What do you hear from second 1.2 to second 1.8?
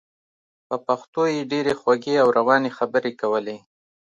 یې ډېرې